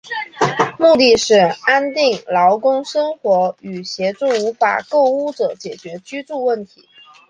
[0.79, 6.87] 目的是为安定劳工生活与协助无法购屋者解决居住问题。